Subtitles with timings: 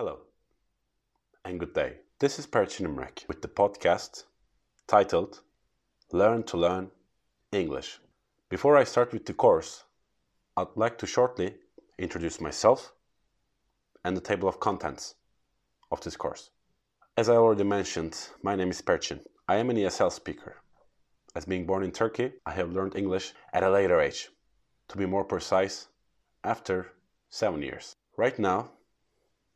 [0.00, 0.20] Hello
[1.44, 1.96] and good day.
[2.20, 4.24] This is Perchin Imrek with the podcast
[4.86, 5.42] titled
[6.10, 6.90] Learn to Learn
[7.52, 7.98] English.
[8.48, 9.84] Before I start with the course,
[10.56, 11.56] I'd like to shortly
[11.98, 12.94] introduce myself
[14.02, 15.16] and the table of contents
[15.92, 16.48] of this course.
[17.18, 19.20] As I already mentioned, my name is Perchin.
[19.48, 20.62] I am an ESL speaker.
[21.34, 24.30] As being born in Turkey, I have learned English at a later age.
[24.88, 25.88] To be more precise,
[26.42, 26.92] after
[27.28, 27.96] seven years.
[28.16, 28.70] Right now,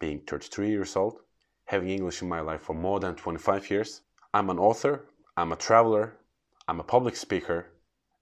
[0.05, 1.21] being 33 years old,
[1.65, 4.03] having English in my life for more than 25 years,
[4.35, 6.19] I'm an author, I'm a traveler,
[6.69, 7.73] I'm a public speaker,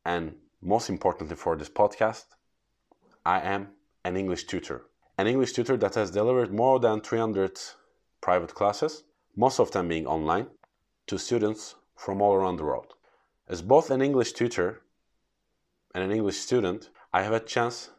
[0.04, 2.26] and most importantly for this podcast,
[3.26, 3.62] I am
[4.04, 4.82] an English tutor.
[5.18, 7.58] An English tutor that has delivered more than 300
[8.20, 9.02] private classes,
[9.34, 10.46] most of them being online,
[11.08, 12.94] to students from all around the world.
[13.48, 14.82] As both an English tutor
[15.96, 17.90] and an English student, I have a chance,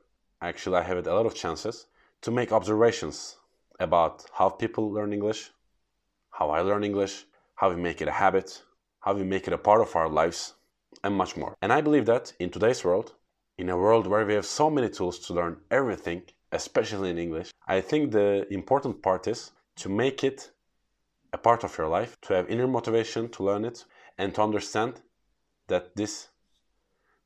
[0.42, 1.88] actually, I have a lot of chances
[2.22, 3.36] to make observations
[3.80, 5.52] about how people learn English,
[6.32, 8.64] how I learn English, how we make it a habit,
[9.00, 10.54] how we make it a part of our lives,
[11.04, 11.56] and much more.
[11.62, 13.14] And I believe that in today's world,
[13.58, 17.52] in a world where we have so many tools to learn everything, especially in English,
[17.68, 20.52] I think the important part is to make it
[21.34, 23.86] a part of your life, to have inner motivation to learn it,
[24.18, 25.02] and to understand
[25.68, 26.30] that this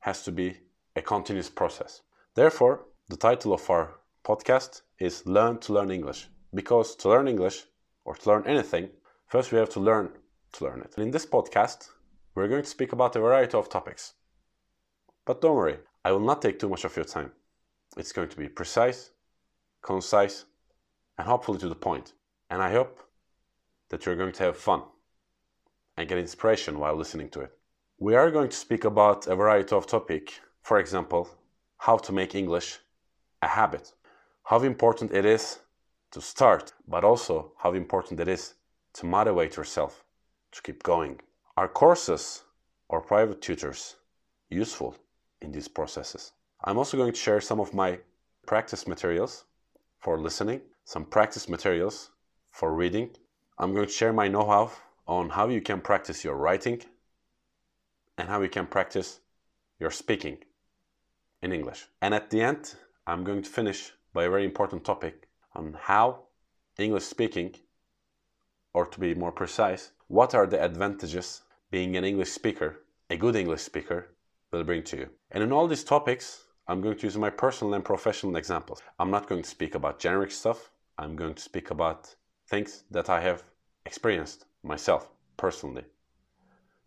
[0.00, 0.56] has to be
[0.96, 2.02] a continuous process.
[2.34, 6.28] Therefore, the title of our podcast is Learn to Learn English.
[6.54, 7.64] Because to learn English
[8.04, 8.90] or to learn anything,
[9.26, 10.10] first we have to learn
[10.52, 10.94] to learn it.
[10.96, 11.88] And in this podcast,
[12.34, 14.14] we're going to speak about a variety of topics.
[15.26, 17.32] But don't worry, I will not take too much of your time.
[17.96, 19.10] It's going to be precise,
[19.82, 20.44] concise,
[21.18, 22.14] and hopefully to the point.
[22.48, 23.00] And I hope
[23.90, 24.82] that you're going to have fun
[25.96, 27.52] and get inspiration while listening to it.
[27.98, 31.28] We are going to speak about a variety of topic, for example,
[31.78, 32.78] how to make English
[33.42, 33.92] a habit,
[34.44, 35.58] how important it is
[36.10, 38.54] to start, but also how important it is
[38.94, 40.04] to motivate yourself
[40.52, 41.20] to keep going.
[41.56, 42.44] Are courses
[42.88, 43.96] or private tutors
[44.48, 44.96] useful
[45.40, 46.32] in these processes?
[46.64, 47.98] I'm also going to share some of my
[48.46, 49.44] practice materials
[49.98, 52.10] for listening, some practice materials
[52.50, 53.10] for reading.
[53.58, 54.72] I'm going to share my know how
[55.06, 56.82] on how you can practice your writing
[58.16, 59.20] and how you can practice
[59.78, 60.38] your speaking
[61.42, 61.86] in English.
[62.02, 62.74] And at the end,
[63.06, 65.27] I'm going to finish by a very important topic
[65.58, 66.20] on how
[66.78, 67.54] English speaking,
[68.72, 73.34] or to be more precise, what are the advantages being an English speaker, a good
[73.34, 74.14] English speaker,
[74.52, 75.08] will bring to you.
[75.32, 78.82] And in all these topics, I'm going to use my personal and professional examples.
[78.98, 80.70] I'm not going to speak about generic stuff.
[80.96, 82.14] I'm going to speak about
[82.46, 83.42] things that I have
[83.84, 85.84] experienced myself personally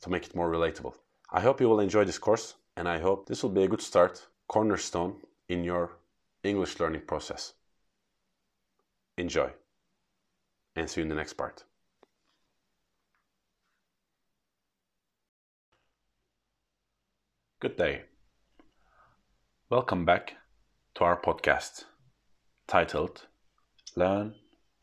[0.02, 0.96] to make it more relatable.
[1.32, 3.82] I hope you will enjoy this course and I hope this will be a good
[3.82, 5.18] start, cornerstone
[5.50, 5.98] in your
[6.44, 7.54] English learning process.
[9.22, 9.52] Enjoy
[10.76, 11.64] and see you in the next part.
[17.60, 18.06] Good day.
[19.70, 20.38] Welcome back
[20.96, 21.84] to our podcast
[22.66, 23.28] titled
[23.96, 24.34] Learn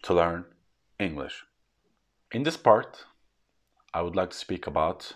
[0.05, 0.45] to Learn
[1.01, 1.43] English.
[2.31, 3.07] In this part,
[3.93, 5.15] I would like to speak about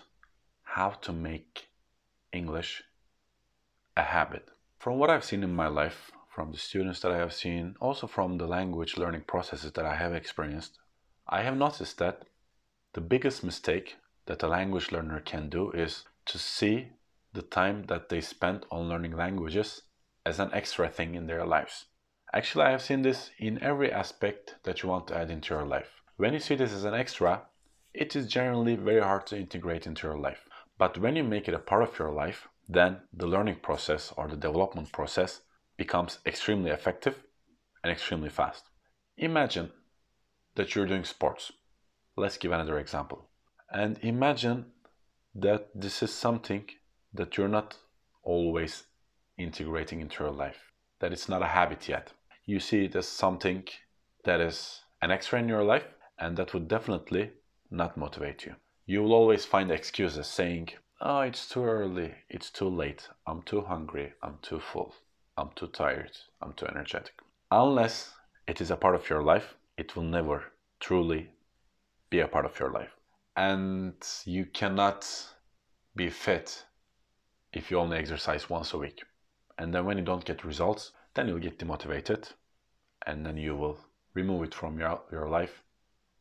[0.63, 1.69] how to make
[2.33, 2.83] English
[3.95, 4.49] a habit.
[4.79, 8.07] From what I've seen in my life, from the students that I have seen, also
[8.07, 10.79] from the language learning processes that I have experienced,
[11.27, 12.23] I have noticed that
[12.93, 16.87] the biggest mistake that a language learner can do is to see
[17.33, 19.83] the time that they spend on learning languages
[20.25, 21.85] as an extra thing in their lives.
[22.33, 25.65] Actually, I have seen this in every aspect that you want to add into your
[25.65, 26.01] life.
[26.17, 27.43] When you see this as an extra,
[27.93, 30.47] it is generally very hard to integrate into your life.
[30.79, 34.27] But when you make it a part of your life, then the learning process or
[34.27, 35.41] the development process
[35.77, 37.15] becomes extremely effective
[37.83, 38.65] and extremely fast.
[39.17, 39.71] Imagine
[40.55, 41.51] that you're doing sports.
[42.15, 43.29] Let's give another example.
[43.71, 44.65] And imagine
[45.35, 46.65] that this is something
[47.13, 47.77] that you're not
[48.23, 48.83] always
[49.37, 52.13] integrating into your life, that it's not a habit yet.
[52.45, 53.63] You see it as something
[54.25, 55.85] that is an extra in your life,
[56.19, 57.31] and that would definitely
[57.71, 58.55] not motivate you.
[58.85, 60.69] You will always find excuses saying,
[61.01, 64.95] Oh, it's too early, it's too late, I'm too hungry, I'm too full.
[65.37, 67.13] I'm too tired, I'm too energetic.
[67.49, 68.13] Unless
[68.47, 70.43] it is a part of your life, it will never
[70.79, 71.29] truly
[72.09, 72.91] be a part of your life.
[73.35, 73.95] And
[74.25, 75.07] you cannot
[75.95, 76.65] be fit
[77.51, 79.03] if you only exercise once a week.
[79.57, 82.31] And then when you don't get results, then you'll get demotivated
[83.05, 83.77] and then you will
[84.13, 85.63] remove it from your, your life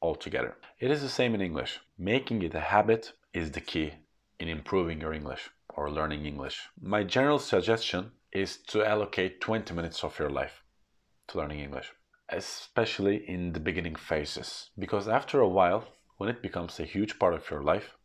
[0.01, 0.57] altogether.
[0.79, 1.81] It is the same in English.
[1.99, 3.93] Making it a habit is the key
[4.39, 6.61] in improving your English or learning English.
[6.81, 10.63] My general suggestion is to allocate 20 minutes of your life
[11.29, 11.93] to learning English.
[12.29, 14.71] especially in the beginning phases.
[14.79, 15.85] Because after a while,
[16.17, 17.97] when it becomes a huge part of your life,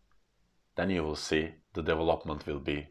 [0.75, 2.89] then you will see the development will be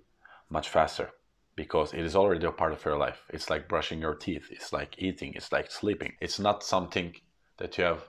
[0.48, 1.10] much faster
[1.54, 3.22] because it is already a part of your life.
[3.30, 6.14] It's like brushing your teeth, it's like eating, it's like sleeping.
[6.20, 7.14] It's not something
[7.58, 8.04] that you have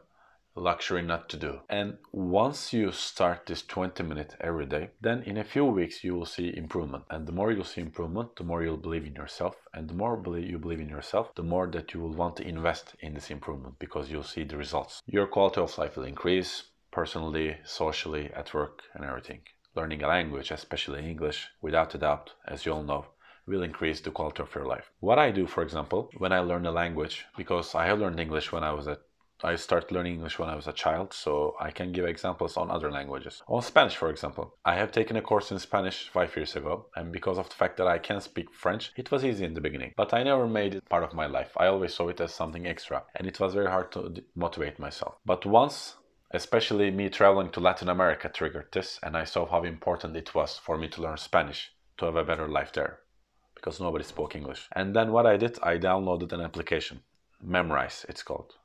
[0.59, 1.59] luxury not to do.
[1.69, 6.15] And once you start this 20 minute every day, then in a few weeks you
[6.15, 7.03] will see improvement.
[7.09, 9.55] And the more you'll see improvement, the more you'll believe in yourself.
[9.73, 12.95] And the more you believe in yourself, the more that you will want to invest
[12.99, 15.01] in this improvement because you'll see the results.
[15.05, 19.41] Your quality of life will increase personally, socially, at work, and everything.
[19.75, 23.05] Learning a language, especially English, without a doubt, as you all know,
[23.45, 24.91] will increase the quality of your life.
[24.99, 28.51] What I do, for example, when I learn a language, because I have learned English
[28.51, 29.01] when I was at
[29.43, 32.71] I started learning English when I was a child, so I can give examples on
[32.71, 33.43] other languages.
[33.47, 37.11] On Spanish, for example, I have taken a course in Spanish five years ago, and
[37.11, 39.93] because of the fact that I can speak French, it was easy in the beginning.
[39.95, 41.51] But I never made it part of my life.
[41.57, 45.15] I always saw it as something extra, and it was very hard to motivate myself.
[45.25, 45.95] But once
[46.31, 50.57] especially me traveling to Latin America triggered this, and I saw how important it was
[50.57, 52.99] for me to learn Spanish to have a better life there
[53.55, 54.67] because nobody spoke English.
[54.73, 57.01] And then what I did, I downloaded an application,
[57.43, 58.55] Memrise, it's called.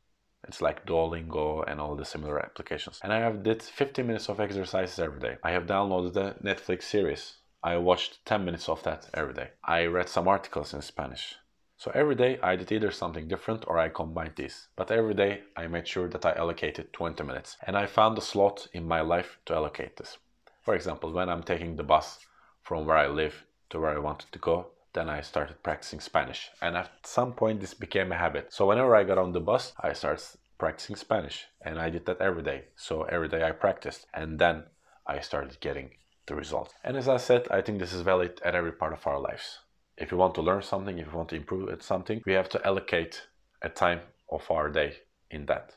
[0.49, 3.00] It's like Duolingo and all the similar applications.
[3.03, 5.37] And I have did 50 minutes of exercises every day.
[5.43, 7.37] I have downloaded a Netflix series.
[7.62, 9.50] I watched 10 minutes of that every day.
[9.65, 11.37] I read some articles in Spanish.
[11.77, 14.69] So every day I did either something different or I combined these.
[14.77, 17.56] But every day I made sure that I allocated 20 minutes.
[17.67, 20.19] And I found a slot in my life to allocate this.
[20.62, 22.25] For example, when I'm taking the bus
[22.62, 26.50] from where I live to where I wanted to go, then I started practicing Spanish.
[26.61, 28.53] And at some point, this became a habit.
[28.53, 30.25] So whenever I got on the bus, I started
[30.59, 31.47] practicing Spanish.
[31.61, 32.65] And I did that every day.
[32.77, 34.06] So every day I practiced.
[34.12, 34.65] And then
[35.06, 35.91] I started getting
[36.27, 36.75] the results.
[36.85, 39.59] And as I said, I think this is valid at every part of our lives.
[39.97, 42.49] If you want to learn something, if you want to improve at something, we have
[42.50, 43.23] to allocate
[43.61, 44.00] a time
[44.31, 44.97] of our day
[45.31, 45.77] in that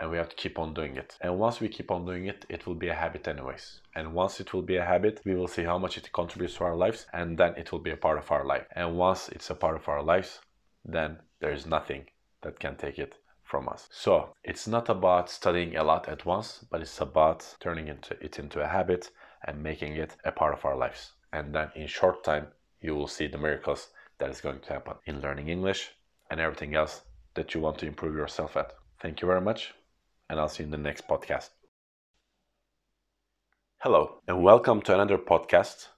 [0.00, 1.16] and we have to keep on doing it.
[1.20, 3.80] And once we keep on doing it, it will be a habit anyways.
[3.94, 6.64] And once it will be a habit, we will see how much it contributes to
[6.64, 8.66] our lives, and then it will be a part of our life.
[8.76, 10.40] And once it's a part of our lives,
[10.84, 12.06] then there is nothing
[12.42, 13.88] that can take it from us.
[13.90, 18.38] So it's not about studying a lot at once, but it's about turning into it
[18.38, 19.10] into a habit
[19.46, 21.12] and making it a part of our lives.
[21.32, 22.48] And then in short time,
[22.80, 25.90] you will see the miracles that is going to happen in learning English
[26.30, 27.02] and everything else
[27.34, 28.74] that you want to improve yourself at.
[29.00, 29.72] Thank you very much
[30.28, 31.50] and I'll see you in the next podcast.
[33.78, 35.88] Hello, and welcome to another podcast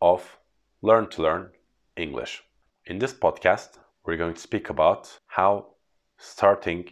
[0.00, 0.38] of
[0.82, 1.50] Learn to Learn
[1.96, 2.42] English.
[2.86, 5.66] In this podcast, we're going to speak about how
[6.16, 6.90] starting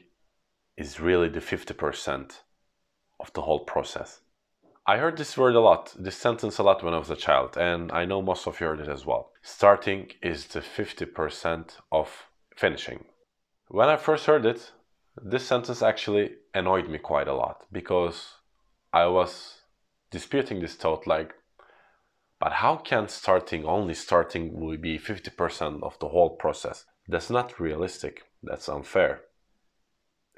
[0.77, 2.33] is really the 50%
[3.19, 4.21] of the whole process.
[4.87, 7.57] I heard this word a lot, this sentence a lot when I was a child,
[7.57, 9.33] and I know most of you heard it as well.
[9.43, 13.07] Starting is the 50% of finishing.
[13.69, 14.71] When I first heard it,
[15.23, 18.35] this sentence actually annoyed me quite a lot because
[18.93, 19.61] I was
[20.11, 21.35] disputing this thought like,
[22.39, 26.85] but how can starting, only starting, will be 50% of the whole process?
[27.09, 28.25] That's not realistic.
[28.43, 29.23] That's unfair.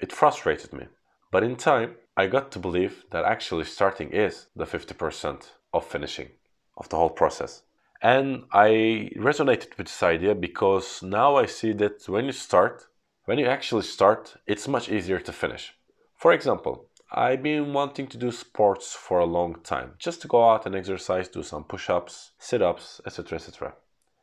[0.00, 0.86] It frustrated me.
[1.32, 6.28] But in time, I got to believe that actually starting is the 50% of finishing,
[6.76, 7.62] of the whole process.
[8.00, 12.86] And I resonated with this idea because now I see that when you start,
[13.28, 15.74] when you actually start, it's much easier to finish.
[16.16, 20.48] For example, I've been wanting to do sports for a long time, just to go
[20.48, 23.74] out and exercise, do some push-ups, sit-ups, etc., etc.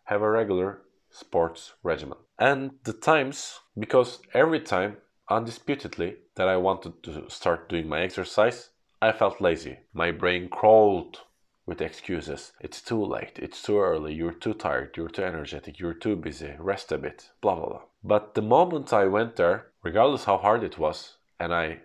[0.06, 0.82] Have a regular
[1.12, 2.18] sports regimen.
[2.40, 4.98] And the times, because every time,
[5.30, 8.70] undisputedly, that I wanted to start doing my exercise,
[9.04, 9.78] I felt lazy.
[9.94, 11.20] My brain crawled
[11.68, 12.54] with excuses.
[12.60, 16.54] It's too late, it's too early, you're too tired, you're too energetic, you're too busy,
[16.60, 17.82] rest a bit, blah blah blah.
[18.08, 21.80] But the moment I went there, regardless how hard it was, and I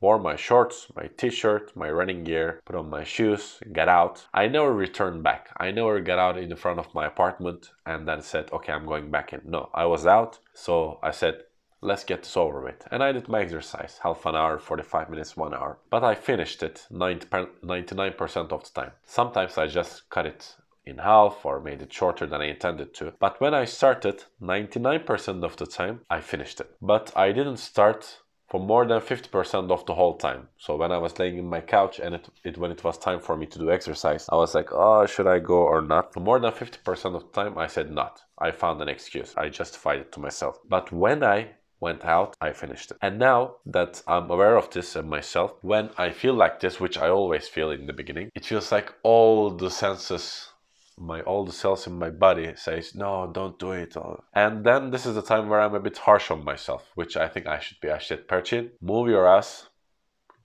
[0.00, 4.24] wore my shorts, my t-shirt, my running gear, put on my shoes, got out.
[4.32, 5.50] I never returned back.
[5.56, 9.10] I never got out in front of my apartment and then said, okay, I'm going
[9.10, 9.40] back in.
[9.44, 10.38] No, I was out.
[10.52, 11.42] So I said,
[11.80, 12.86] let's get this over with.
[12.92, 15.78] And I did my exercise, half an hour, 45 minutes, one hour.
[15.90, 18.92] But I finished it 99% of the time.
[19.06, 20.54] Sometimes I just cut it
[20.86, 23.12] in half or made it shorter than I intended to.
[23.18, 26.76] But when I started, 99% of the time I finished it.
[26.80, 28.20] But I didn't start
[28.54, 30.48] for more than 50% of the whole time.
[30.58, 33.18] So when I was laying in my couch and it, it, when it was time
[33.18, 36.12] for me to do exercise, I was like, oh, should I go or not?
[36.12, 38.22] For more than 50% of the time, I said not.
[38.38, 39.34] I found an excuse.
[39.36, 40.60] I justified it to myself.
[40.68, 41.48] But when I
[41.80, 42.98] went out, I finished it.
[43.02, 46.96] And now that I'm aware of this and myself, when I feel like this, which
[46.96, 50.50] I always feel in the beginning, it feels like all the senses
[50.96, 53.96] my all the cells in my body says no don't do it.
[54.34, 57.28] And then this is the time where i'm a bit harsh on myself which i
[57.28, 57.90] think i should be.
[57.90, 59.68] I should perchin move your ass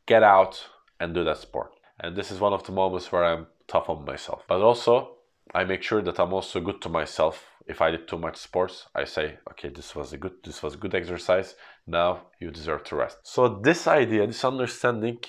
[0.08, 0.66] get out
[1.00, 1.72] and do that sport.
[2.00, 4.44] And this is one of the moments where i'm tough on myself.
[4.48, 5.18] But also
[5.54, 7.46] i make sure that i'm also good to myself.
[7.68, 10.76] If i did too much sports i say okay this was a good this was
[10.76, 11.56] good exercise.
[11.86, 13.18] Now you deserve to rest.
[13.24, 15.20] So this idea this understanding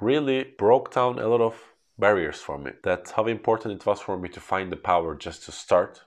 [0.00, 1.54] really broke down a lot of
[1.98, 2.70] barriers for me.
[2.82, 6.02] That's how important it was for me to find the power just to start.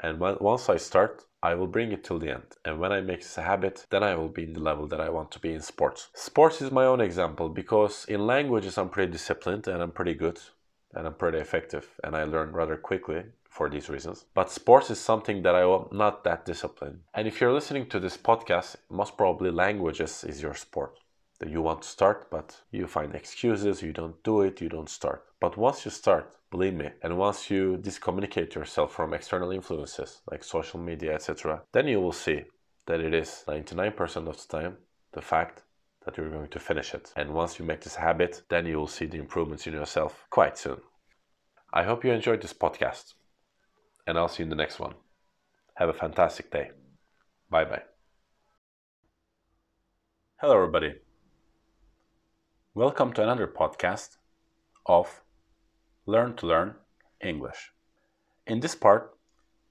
[0.00, 2.56] And when, once I start, I will bring it till the end.
[2.64, 5.00] And when I make this a habit, then I will be in the level that
[5.00, 6.08] I want to be in sports.
[6.14, 10.40] Sports is my own example because in languages I'm pretty disciplined and I'm pretty good
[10.94, 14.24] and I'm pretty effective and I learn rather quickly for these reasons.
[14.34, 17.00] But sports is something that I am not that disciplined.
[17.14, 20.98] And if you're listening to this podcast, most probably languages is your sport
[21.40, 24.90] that you want to start, but you find excuses, you don't do it, you don't
[24.90, 25.24] start.
[25.40, 30.42] But once you start, believe me, and once you discommunicate yourself from external influences like
[30.42, 32.44] social media, etc., then you will see
[32.86, 34.76] that it is 99% of the time
[35.12, 35.62] the fact
[36.04, 37.12] that you're going to finish it.
[37.16, 40.58] And once you make this habit, then you will see the improvements in yourself quite
[40.58, 40.80] soon.
[41.72, 43.14] I hope you enjoyed this podcast,
[44.06, 44.94] and I'll see you in the next one.
[45.74, 46.70] Have a fantastic day.
[47.50, 47.82] Bye bye.
[50.40, 51.07] Hello, everybody.
[52.74, 54.18] Welcome to another podcast
[54.86, 55.22] of
[56.06, 56.74] Learn to Learn
[57.20, 57.72] English.
[58.46, 59.16] In this part,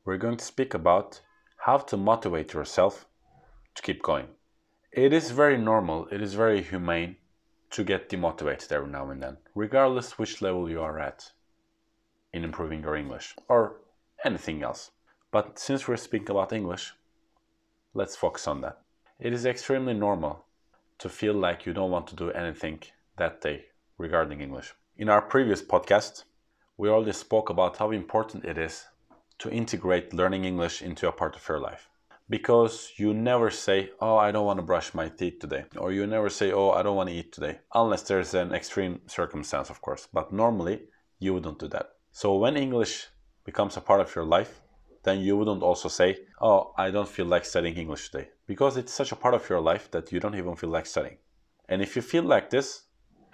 [0.03, 1.21] we're going to speak about
[1.57, 3.05] how to motivate yourself
[3.75, 4.25] to keep going.
[4.91, 7.17] It is very normal, it is very humane
[7.69, 11.31] to get demotivated every now and then, regardless which level you are at
[12.33, 13.77] in improving your English or
[14.25, 14.89] anything else.
[15.31, 16.93] But since we're speaking about English,
[17.93, 18.81] let's focus on that.
[19.19, 20.46] It is extremely normal
[20.99, 22.81] to feel like you don't want to do anything
[23.17, 23.65] that day
[23.97, 24.73] regarding English.
[24.97, 26.23] In our previous podcast,
[26.77, 28.85] we already spoke about how important it is
[29.39, 31.89] to integrate learning English into a part of your life.
[32.29, 35.65] Because you never say, Oh, I don't want to brush my teeth today.
[35.77, 37.59] Or you never say, Oh, I don't want to eat today.
[37.73, 40.07] Unless there's an extreme circumstance, of course.
[40.11, 40.81] But normally,
[41.19, 41.91] you wouldn't do that.
[42.11, 43.07] So when English
[43.45, 44.61] becomes a part of your life,
[45.03, 48.29] then you wouldn't also say, Oh, I don't feel like studying English today.
[48.47, 51.17] Because it's such a part of your life that you don't even feel like studying.
[51.69, 52.83] And if you feel like this,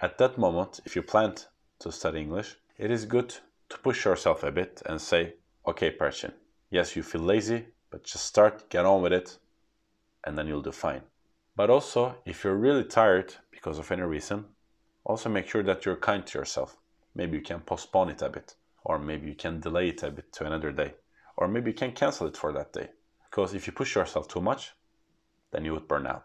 [0.00, 1.34] at that moment, if you plan
[1.78, 3.34] to study English, it is good
[3.68, 5.34] to push yourself a bit and say,
[5.66, 6.32] okay, Perchin,
[6.70, 9.38] yes, you feel lazy, but just start, get on with it,
[10.24, 11.02] and then you'll do fine.
[11.56, 14.46] But also, if you're really tired because of any reason,
[15.04, 16.76] also make sure that you're kind to yourself.
[17.14, 20.32] Maybe you can postpone it a bit, or maybe you can delay it a bit
[20.32, 20.94] to another day,
[21.36, 22.88] or maybe you can cancel it for that day.
[23.30, 24.72] Because if you push yourself too much,
[25.54, 26.24] then you would burn out.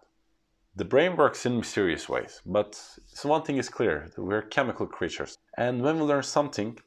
[0.75, 2.79] The brain works in mysterious ways, but
[3.23, 5.37] one thing is clear we're chemical creatures.
[5.57, 6.79] And when we learn something,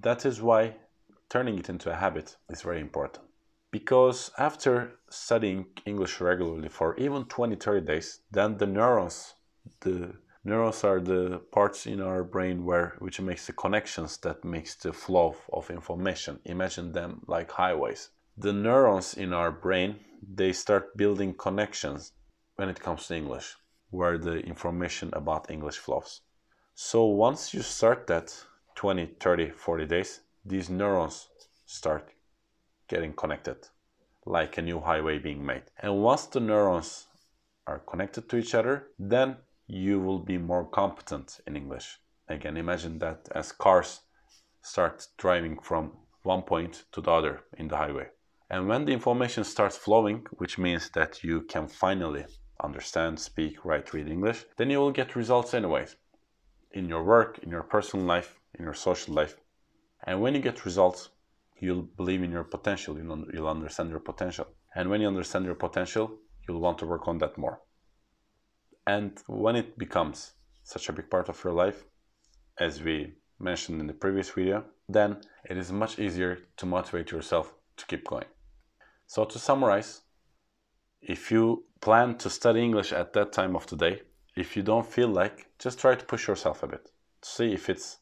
[0.00, 0.76] that is why
[1.28, 3.24] turning it into a habit is very important.
[3.70, 9.34] Because after studying English regularly for even 20 30 days, then the neurons,
[9.80, 10.14] the
[10.44, 14.92] neurons are the parts in our brain where which makes the connections that makes the
[14.92, 16.40] flow of information.
[16.44, 18.10] Imagine them like highways.
[18.40, 22.12] The neurons in our brain, they start building connections
[22.54, 23.56] when it comes to English,
[23.90, 26.20] where the information about English flows.
[26.76, 28.32] So once you start that
[28.76, 31.28] 20, 30, 40 days, these neurons
[31.66, 32.12] start
[32.86, 33.56] getting connected,
[34.24, 35.64] like a new highway being made.
[35.80, 37.08] And once the neurons
[37.66, 41.98] are connected to each other, then you will be more competent in English.
[42.28, 44.02] Again, imagine that as cars
[44.62, 45.90] start driving from
[46.22, 48.10] one point to the other in the highway.
[48.50, 52.24] And when the information starts flowing, which means that you can finally
[52.64, 55.96] understand, speak, write, read English, then you will get results anyways
[56.72, 59.36] in your work, in your personal life, in your social life.
[60.04, 61.10] And when you get results,
[61.60, 64.46] you'll believe in your potential, you'll, understand your potential.
[64.74, 67.60] And when you understand your potential, you'll want to work on that more.
[68.86, 71.84] And when it becomes such a big part of your life,
[72.58, 77.54] as we mentioned in the previous video, then it is much easier to motivate yourself
[77.76, 78.24] to keep going.
[79.08, 80.02] So to summarize,
[81.00, 84.02] if you plan to study English at that time of the day,
[84.36, 86.90] if you don't feel like, just try to push yourself a bit.
[87.22, 87.98] See if it's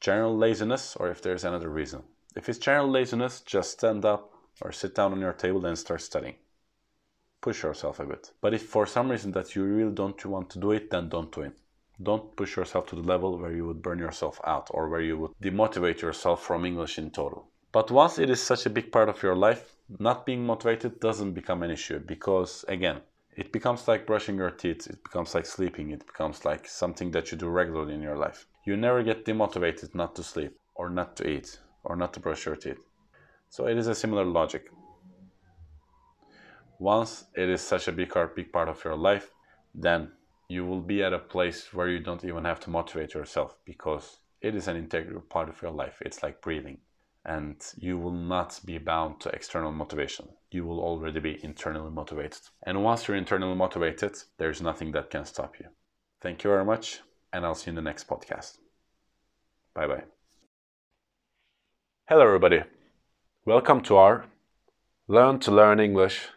[0.00, 2.02] general laziness or if there's another reason.
[2.36, 6.02] If it's general laziness, just stand up or sit down on your table and start
[6.02, 6.36] studying.
[7.40, 8.30] Push yourself a bit.
[8.42, 11.32] But if for some reason that you really don't want to do it, then don't
[11.32, 11.58] do it.
[12.02, 15.16] Don't push yourself to the level where you would burn yourself out or where you
[15.16, 17.48] would demotivate yourself from English in total.
[17.72, 21.32] But once it is such a big part of your life, not being motivated doesn't
[21.32, 23.00] become an issue because, again,
[23.36, 27.32] it becomes like brushing your teeth, it becomes like sleeping, it becomes like something that
[27.32, 28.46] you do regularly in your life.
[28.66, 32.46] You never get demotivated not to sleep or not to eat or not to brush
[32.46, 32.78] your teeth.
[33.48, 34.70] So it is a similar logic.
[36.78, 39.30] Once it is such a big part, big part of your life,
[39.74, 40.12] then
[40.48, 44.18] you will be at a place where you don't even have to motivate yourself because
[44.40, 45.98] it is an integral part of your life.
[46.00, 46.78] It's like breathing.
[47.24, 50.28] And you will not be bound to external motivation.
[50.50, 52.40] You will already be internally motivated.
[52.66, 55.66] And once you're internally motivated, there's nothing that can stop you.
[56.22, 57.00] Thank you very much,
[57.32, 58.58] and I'll see you in the next podcast.
[59.74, 60.04] Bye bye.
[62.08, 62.62] Hello, everybody.
[63.44, 64.24] Welcome to our
[65.06, 66.28] Learn to Learn English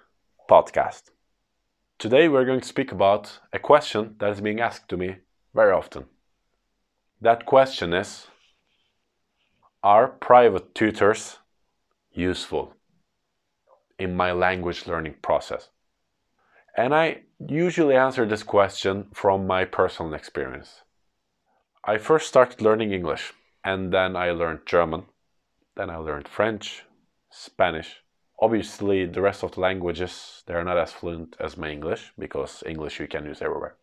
[0.49, 1.11] podcast.
[1.97, 5.15] Today, we're going to speak about a question that is being asked to me
[5.53, 6.05] very often.
[7.21, 8.27] That question is
[9.83, 11.39] Are private tutors
[12.13, 12.73] useful
[13.99, 15.71] in my language learning process?
[16.77, 20.83] And I usually answer this question from my personal experience.
[21.83, 23.33] I first started learning English
[23.65, 25.03] and then I learned German,
[25.75, 26.85] then I learned French,
[27.29, 28.03] Spanish.
[28.39, 32.63] Obviously, the rest of the languages they are not as fluent as my English because
[32.65, 33.75] English you can use everywhere.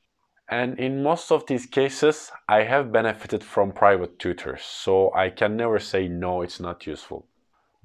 [0.51, 5.57] And in most of these cases, I have benefited from private tutors, so I can
[5.57, 7.29] never say no, it's not useful.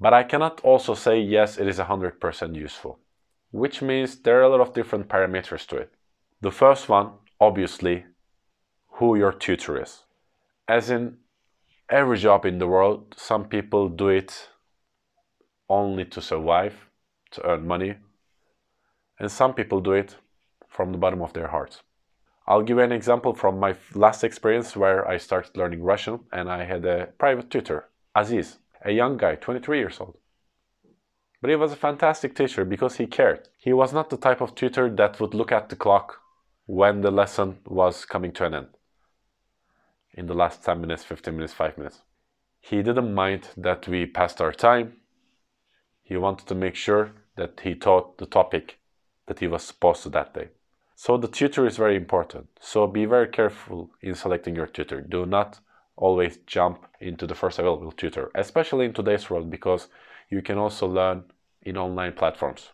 [0.00, 2.98] But I cannot also say yes, it is 100% useful,
[3.52, 5.94] which means there are a lot of different parameters to it.
[6.40, 8.04] The first one, obviously,
[8.88, 10.02] who your tutor is.
[10.66, 11.18] As in
[11.88, 14.48] every job in the world, some people do it
[15.68, 16.74] only to survive,
[17.30, 17.94] to earn money,
[19.20, 20.16] and some people do it
[20.68, 21.82] from the bottom of their hearts.
[22.48, 26.48] I'll give you an example from my last experience where I started learning Russian and
[26.48, 30.16] I had a private tutor, Aziz, a young guy, 23 years old.
[31.40, 33.48] But he was a fantastic teacher because he cared.
[33.58, 36.20] He was not the type of tutor that would look at the clock
[36.66, 38.68] when the lesson was coming to an end.
[40.14, 42.02] In the last 10 minutes, 15 minutes, 5 minutes.
[42.60, 44.94] He didn't mind that we passed our time.
[46.02, 48.78] He wanted to make sure that he taught the topic
[49.26, 50.48] that he was supposed to that day.
[50.98, 52.48] So the tutor is very important.
[52.58, 55.02] So be very careful in selecting your tutor.
[55.02, 55.60] Do not
[55.94, 59.88] always jump into the first available tutor, especially in today's world because
[60.30, 61.24] you can also learn
[61.60, 62.70] in online platforms.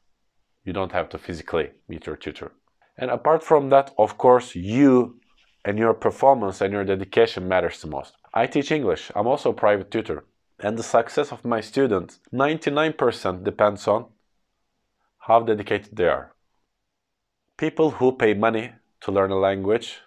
[0.65, 2.53] You don't have to physically meet your tutor.
[2.97, 5.19] And apart from that, of course, you
[5.65, 8.15] and your performance and your dedication matters the most.
[8.33, 9.11] I teach English.
[9.17, 10.27] I'm also a private tutor.
[10.61, 14.07] And the success of my students, 99% depends on
[15.19, 16.33] how dedicated they are
[17.57, 19.99] people who pay money to learn a language,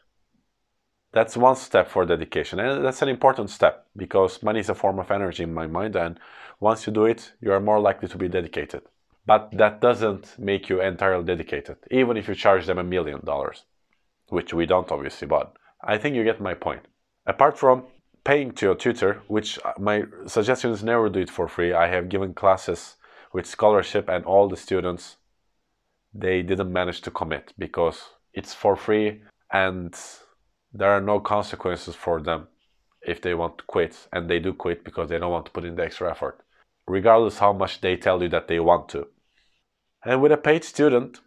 [1.12, 2.60] that's one step for dedication.
[2.60, 5.96] And that's an important step because money is a form of energy in my mind.
[5.96, 6.20] And
[6.60, 8.82] once you do it, you are more likely to be dedicated.
[9.26, 13.64] But that doesn't make you entirely dedicated, even if you charge them a million dollars,
[14.28, 16.86] which we don't obviously, but I think you get my point.
[17.26, 17.86] Apart from
[18.24, 21.74] paying to your tutor, which my suggestion is never do it for free.
[21.74, 22.98] I have given classes
[23.34, 25.18] with scholarship and all the students
[26.18, 28.02] they didn't manage to commit because
[28.34, 29.96] it's for free and
[30.74, 32.48] there are no consequences for them
[33.02, 34.08] if they want to quit.
[34.12, 36.42] And they do quit because they don't want to put in the extra effort
[36.88, 39.08] regardless how much they tell you that they want to.
[40.04, 41.20] And with a paid student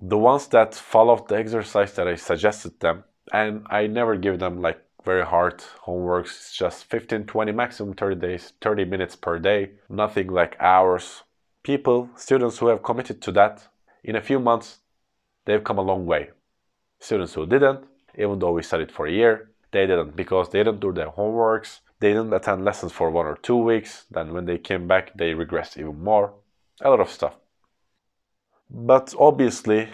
[0.00, 4.60] the ones that follow the exercise that i suggested them and i never give them
[4.60, 9.70] like very hard homeworks it's just 15 20 maximum 30 days 30 minutes per day
[9.88, 11.22] nothing like hours.
[11.64, 13.66] People students who have committed to that
[14.04, 14.78] in a few months,
[15.44, 16.30] they've come a long way.
[17.00, 17.84] Students who didn't,
[18.16, 21.80] even though we studied for a year, they didn't because they didn't do their homeworks,
[22.00, 25.32] they didn't attend lessons for one or two weeks, then when they came back, they
[25.32, 26.34] regressed even more.
[26.80, 27.34] A lot of stuff.
[28.70, 29.88] But obviously,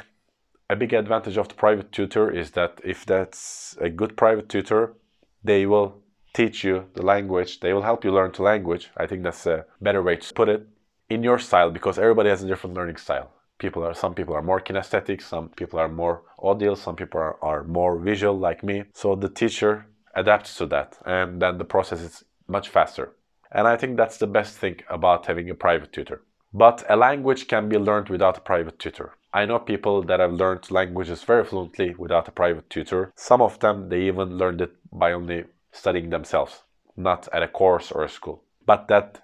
[0.69, 4.95] a big advantage of the private tutor is that if that's a good private tutor,
[5.43, 6.03] they will
[6.35, 8.91] teach you the language, they will help you learn the language.
[8.97, 10.67] I think that's a better way to put it
[11.09, 14.43] in your style because everybody has a different learning style people are some people are
[14.43, 18.85] more kinesthetic some people are more audio some people are, are more visual like me.
[18.93, 23.13] So the teacher adapts to that and then the process is much faster.
[23.53, 26.23] And i think that's the best thing about having a private tutor.
[26.53, 29.13] But a language can be learned without a private tutor.
[29.33, 33.13] I know people that have learned languages very fluently without a private tutor.
[33.17, 36.63] Some of them they even learned it by only studying themselves
[36.97, 38.45] not at a course or a school.
[38.65, 39.21] But that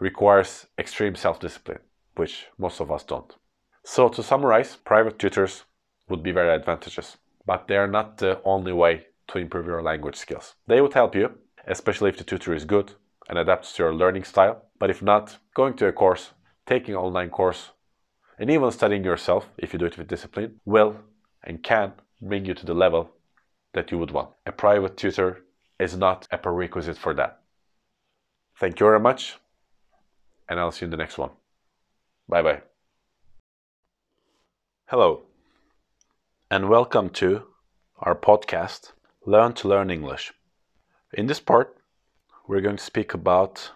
[0.00, 1.80] requires extreme self-discipline
[2.16, 3.36] which most of us don't
[3.84, 5.64] so to summarize, private tutors
[6.08, 10.16] would be very advantageous, but they are not the only way to improve your language
[10.16, 10.54] skills.
[10.66, 12.92] They would help you, especially if the tutor is good
[13.28, 14.62] and adapts to your learning style.
[14.78, 16.30] But if not, going to a course,
[16.66, 17.70] taking an online course,
[18.38, 20.96] and even studying yourself, if you do it with discipline, will
[21.42, 23.10] and can bring you to the level
[23.74, 24.30] that you would want.
[24.46, 25.42] A private tutor
[25.78, 27.40] is not a prerequisite for that.
[28.58, 29.36] Thank you very much,
[30.48, 31.30] and I'll see you in the next one.
[32.28, 32.73] Bye bye.
[34.96, 35.22] Hello,
[36.48, 37.42] and welcome to
[37.98, 38.92] our podcast,
[39.26, 40.32] Learn to Learn English.
[41.12, 41.76] In this part,
[42.46, 43.72] we're going to speak about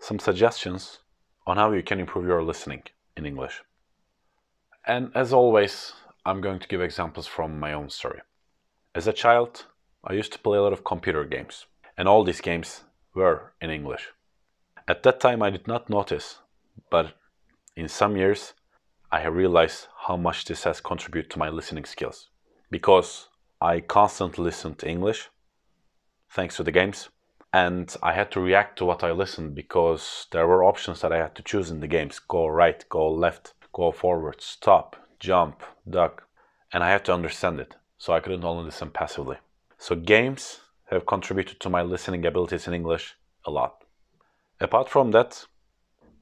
[0.00, 0.98] some suggestions
[1.46, 2.82] on how you can improve your listening
[3.16, 3.62] in English.
[4.84, 5.92] And as always,
[6.26, 8.18] I'm going to give examples from my own story.
[8.92, 9.66] As a child,
[10.02, 11.66] I used to play a lot of computer games,
[11.96, 12.82] and all these games
[13.14, 14.08] were in English.
[14.88, 16.40] At that time, I did not notice,
[16.90, 17.14] but
[17.76, 18.54] in some years,
[19.14, 22.30] I have realized how much this has contributed to my listening skills.
[22.68, 23.28] Because
[23.60, 25.28] I constantly listened to English,
[26.28, 27.10] thanks to the games,
[27.52, 31.18] and I had to react to what I listened because there were options that I
[31.18, 36.24] had to choose in the games go right, go left, go forward, stop, jump, duck,
[36.72, 39.36] and I had to understand it, so I couldn't only listen passively.
[39.78, 40.58] So, games
[40.90, 43.84] have contributed to my listening abilities in English a lot.
[44.60, 45.46] Apart from that,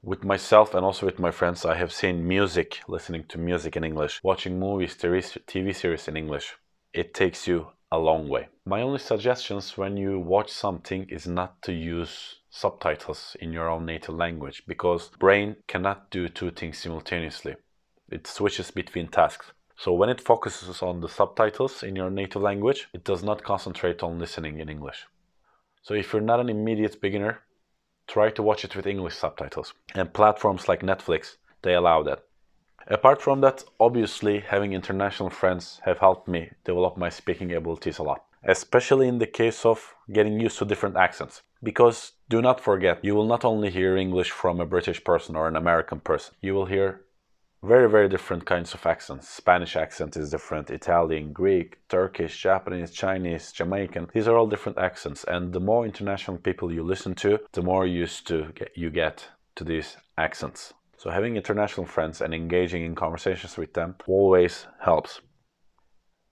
[0.03, 3.85] with myself and also with my friends, I have seen music, listening to music in
[3.85, 6.55] English, watching movies, TV series in English.
[6.93, 8.49] It takes you a long way.
[8.65, 13.85] My only suggestions when you watch something is not to use subtitles in your own
[13.85, 17.55] native language because brain cannot do two things simultaneously.
[18.11, 19.53] It switches between tasks.
[19.77, 24.03] So when it focuses on the subtitles in your native language, it does not concentrate
[24.03, 25.05] on listening in English.
[25.81, 27.39] So if you're not an immediate beginner,
[28.07, 29.73] try to watch it with English subtitles.
[29.95, 32.23] And platforms like Netflix, they allow that.
[32.87, 38.03] Apart from that, obviously, having international friends have helped me develop my speaking abilities a
[38.03, 41.43] lot, especially in the case of getting used to different accents.
[41.63, 45.47] Because do not forget, you will not only hear English from a British person or
[45.47, 47.01] an American person, you will hear
[47.63, 49.29] very, very different kinds of accents.
[49.29, 54.09] Spanish accent is different, Italian, Greek, Turkish, Japanese, Chinese, Jamaican.
[54.13, 57.87] These are all different accents, and the more international people you listen to, the more
[57.87, 60.73] used to get, you get to these accents.
[60.97, 65.21] So having international friends and engaging in conversations with them always helps.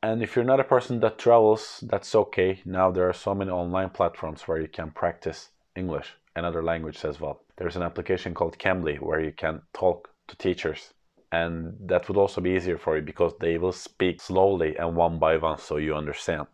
[0.04, 2.62] And if you're not a person that travels, that's okay.
[2.66, 7.06] Now there are so many online platforms where you can practice English and other languages
[7.06, 7.42] as well.
[7.58, 10.94] There's an application called Cambly where you can talk to teachers.
[11.32, 15.18] And that would also be easier for you because they will speak slowly and one
[15.18, 16.48] by one so you understand.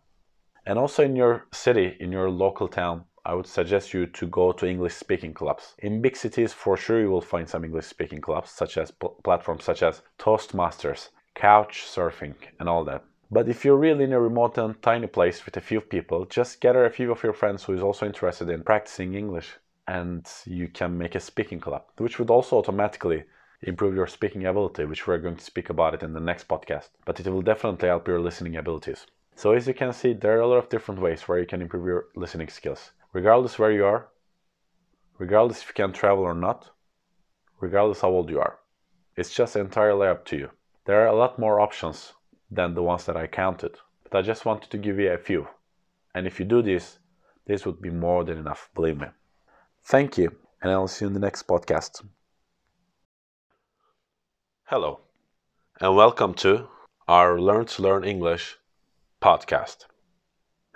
[0.64, 4.52] And also in your city, in your local town, I would suggest you to go
[4.52, 5.74] to English speaking clubs.
[5.80, 9.16] In big cities, for sure, you will find some English speaking clubs, such as pl-
[9.22, 13.04] platforms such as Toastmasters, Couch Surfing, and all that.
[13.30, 16.60] But if you're really in a remote and tiny place with a few people, just
[16.60, 20.68] gather a few of your friends who is also interested in practicing English, and you
[20.68, 23.24] can make a speaking club, which would also automatically
[23.62, 26.88] improve your speaking ability, which we're going to speak about it in the next podcast.
[27.04, 29.06] But it will definitely help your listening abilities.
[29.36, 31.62] So as you can see, there are a lot of different ways where you can
[31.62, 34.08] improve your listening skills regardless where you are,
[35.18, 36.70] regardless if you can travel or not,
[37.60, 38.58] regardless how old you are.
[39.16, 40.50] It's just entirely up to you.
[40.84, 42.12] There are a lot more options
[42.50, 45.48] than the ones that I counted, but I just wanted to give you a few.
[46.14, 46.98] And if you do this,
[47.46, 49.08] this would be more than enough, believe me.
[49.84, 52.02] Thank you, and I'll see you in the next podcast.
[54.70, 55.00] Hello,
[55.80, 56.68] and welcome to
[57.08, 58.58] our Learn to Learn English
[59.18, 59.86] podcast.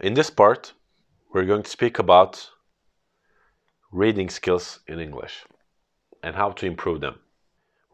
[0.00, 0.72] In this part,
[1.30, 2.48] we're going to speak about
[3.92, 5.44] reading skills in English
[6.22, 7.18] and how to improve them.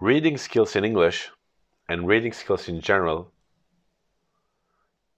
[0.01, 1.31] Reading skills in English
[1.89, 3.33] and reading skills in general,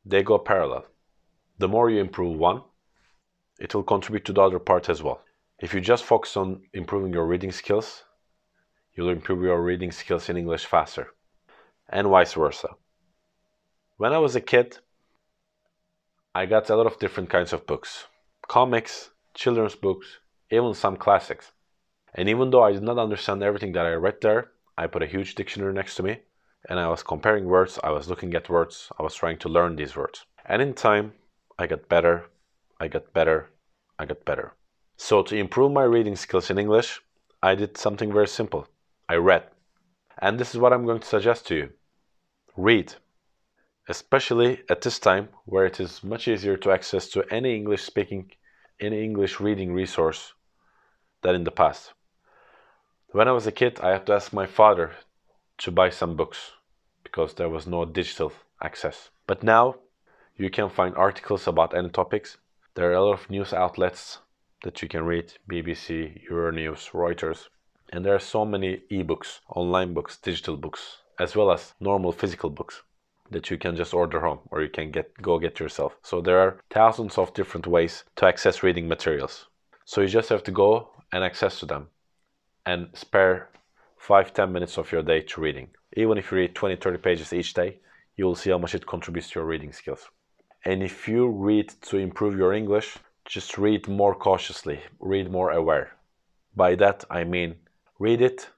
[0.07, 0.87] they go parallel.
[1.59, 2.63] The more you improve one,
[3.59, 5.21] it will contribute to the other part as well.
[5.59, 8.05] If you just focus on improving your reading skills,
[9.01, 11.15] you'll improve your reading skills in English faster,
[11.89, 12.69] and vice versa.
[13.97, 14.77] When I was a kid,
[16.35, 18.05] I got a lot of different kinds of books
[18.47, 20.19] comics, children's books,
[20.51, 21.53] even some classics.
[22.15, 25.13] And even though I did not understand everything that I read there, I put a
[25.15, 26.19] huge dictionary next to me
[26.69, 29.77] and I was comparing words, I was looking at words, I was trying to learn
[29.77, 30.27] these words.
[30.45, 31.13] And in time,
[31.59, 32.27] I got better,
[32.79, 33.49] I got better,
[33.99, 34.53] I got better.
[34.99, 37.01] So, to improve my reading skills in English,
[37.43, 38.67] I did something very simple.
[39.11, 39.43] I read.
[40.23, 41.71] And this is what I'm going to suggest to you
[42.57, 42.95] read.
[43.89, 48.31] Especially at this time where it is much easier to access to any English speaking
[48.79, 50.33] any English reading resource
[51.23, 51.93] than in the past.
[53.09, 54.93] When I was a kid, I had to ask my father
[55.59, 56.53] to buy some books
[57.03, 59.11] because there was no digital access.
[59.27, 59.75] But now
[60.37, 62.39] you can find articles about any topics.
[62.75, 64.21] There are a lot of news outlets
[64.63, 67.49] that you can read BBC, Euronews, Reuters.
[67.93, 72.49] And there are so many ebooks, online books, digital books, as well as normal physical
[72.49, 72.83] books
[73.31, 75.97] that you can just order home or you can get go get yourself.
[76.03, 79.47] So there are thousands of different ways to access reading materials.
[79.85, 81.89] So you just have to go and access to them
[82.67, 83.51] and spare
[83.99, 85.69] 5 10 minutes of your day to reading.
[85.97, 87.79] Even if you read 20 30 pages each day,
[88.17, 90.09] you will see how much it contributes to your reading skills.
[90.65, 95.93] And if you read to improve your English, just read more cautiously, read more aware.
[96.55, 97.57] By that I mean
[98.01, 98.49] read it,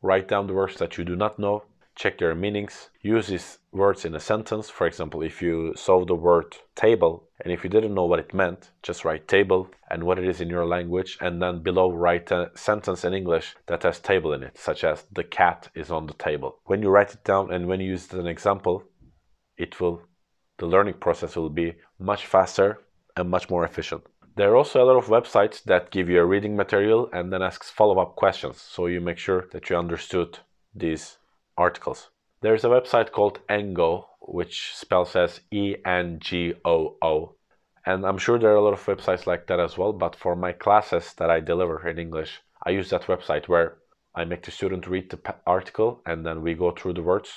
[0.00, 1.62] write down the words that you do not know,
[1.94, 4.70] check their meanings, use these words in a sentence.
[4.70, 8.32] For example, if you saw the word table and if you didn't know what it
[8.32, 12.30] meant, just write table and what it is in your language, and then below write
[12.30, 16.06] a sentence in English that has table in it, such as the cat is on
[16.06, 16.58] the table.
[16.64, 18.82] When you write it down and when you use it as an example,
[19.58, 20.02] it will
[20.58, 22.78] the learning process will be much faster
[23.14, 24.02] and much more efficient.
[24.36, 27.40] There are also a lot of websites that give you a reading material and then
[27.40, 30.40] asks follow-up questions so you make sure that you understood
[30.74, 31.16] these
[31.56, 32.10] articles.
[32.42, 37.36] There's a website called Engoo, which spells as E N G O O.
[37.86, 40.36] And I'm sure there are a lot of websites like that as well, but for
[40.36, 43.78] my classes that I deliver in English, I use that website where
[44.14, 47.32] I make the student read the article and then we go through the words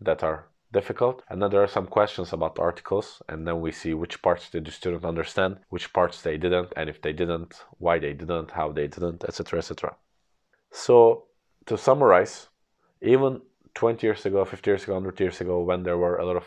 [0.00, 1.22] that are difficult.
[1.28, 4.64] And then there are some questions about articles, and then we see which parts did
[4.64, 8.72] the student understand, which parts they didn't, and if they didn't, why they didn't, how
[8.72, 9.58] they didn't, etc.
[9.58, 9.96] etc.
[10.70, 11.24] So
[11.66, 12.48] to summarize,
[13.02, 13.42] even
[13.74, 16.46] 20 years ago, 50 years ago, 100 years ago, when there were a lot of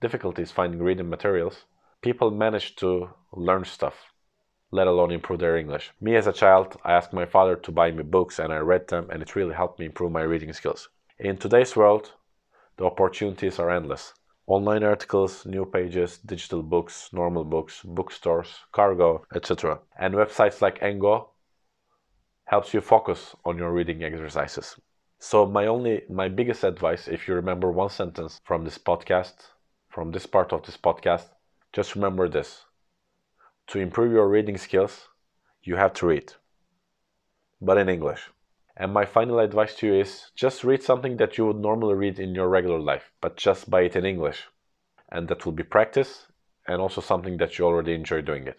[0.00, 1.64] difficulties finding reading materials,
[2.00, 3.94] people managed to learn stuff,
[4.70, 5.90] let alone improve their English.
[6.00, 8.88] Me as a child, I asked my father to buy me books and I read
[8.88, 10.88] them, and it really helped me improve my reading skills.
[11.18, 12.12] In today's world,
[12.76, 14.14] the opportunities are endless.
[14.46, 19.78] Online articles, new pages, digital books, normal books, bookstores, cargo, etc.
[19.98, 21.28] And websites like Engoo
[22.46, 24.76] helps you focus on your reading exercises.
[25.18, 29.34] So my only my biggest advice if you remember one sentence from this podcast,
[29.88, 31.28] from this part of this podcast,
[31.72, 32.64] just remember this.
[33.68, 35.08] To improve your reading skills,
[35.62, 36.32] you have to read.
[37.60, 38.28] But in English.
[38.76, 42.18] And my final advice to you is just read something that you would normally read
[42.18, 44.44] in your regular life, but just buy it in English.
[45.10, 46.26] And that will be practice
[46.66, 48.58] and also something that you already enjoy doing it.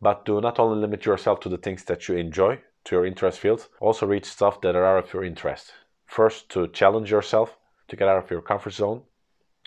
[0.00, 3.38] But do not only limit yourself to the things that you enjoy, to your interest
[3.38, 5.72] fields, also read stuff that are out of your interest.
[6.06, 7.56] First, to challenge yourself,
[7.88, 9.02] to get out of your comfort zone.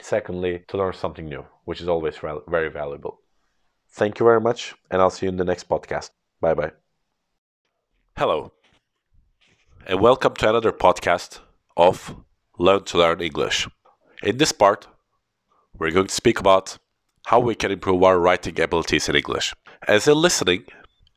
[0.02, 3.22] Secondly, to learn something new, which is always very valuable.
[3.92, 6.12] Thank you very much, and I'll see you in the next podcast.
[6.40, 6.72] Bye bye.
[8.16, 8.52] Hello,
[9.86, 11.40] and welcome to another podcast
[11.78, 12.16] of
[12.58, 13.68] Learn to Learn English.
[14.22, 14.88] In this part,
[15.78, 16.78] we're going to speak about
[17.26, 19.54] how we can improve our writing abilities in English.
[19.88, 20.66] As in listening,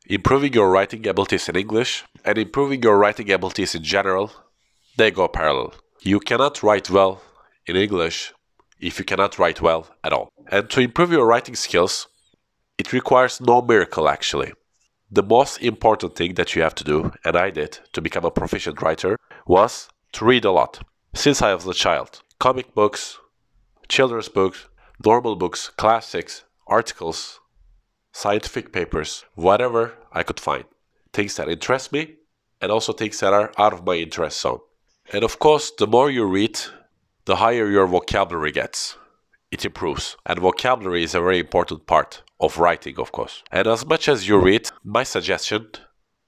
[0.07, 4.31] improving your writing abilities in English and improving your writing abilities in general,
[4.97, 5.73] they go parallel.
[6.01, 7.21] You cannot write well
[7.67, 8.33] in English
[8.79, 10.29] if you cannot write well at all.
[10.51, 12.07] And to improve your writing skills,
[12.77, 14.53] it requires no miracle actually
[15.13, 18.31] the most important thing that you have to do, and I did to become a
[18.31, 20.81] proficient writer, was to read a lot.
[21.13, 23.19] Since I was a child, comic books,
[23.87, 24.67] children's books,
[25.05, 27.39] normal books, classics, articles,
[28.11, 30.65] scientific papers, whatever I could find.
[31.11, 32.15] Things that interest me
[32.59, 34.61] and also things that are out of my interest zone.
[35.11, 36.59] And of course, the more you read,
[37.25, 38.97] the higher your vocabulary gets.
[39.53, 40.17] It improves.
[40.25, 43.43] And vocabulary is a very important part of writing, of course.
[43.51, 45.67] And as much as you read, my suggestion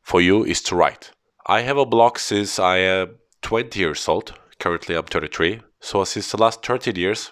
[0.04, 1.10] for you is to write.
[1.48, 4.36] I have a blog since I am 20 years old.
[4.60, 5.62] Currently, I'm 33.
[5.80, 7.32] So, since the last 13 years,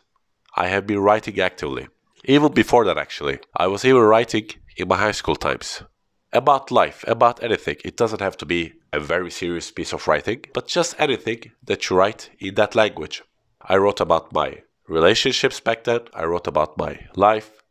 [0.55, 1.87] I have been writing actively.
[2.25, 3.37] Even before that, actually.
[3.55, 5.83] I was even writing in my high school times.
[6.31, 7.77] About life, about anything.
[7.85, 11.87] It doesn't have to be a very serious piece of writing, but just anything that
[11.87, 13.21] you write in that language.
[13.61, 17.63] I wrote about my relationships back then, I wrote about my life,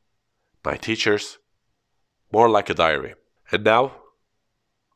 [0.64, 1.38] my teachers,
[2.32, 3.14] more like a diary.
[3.50, 3.92] And now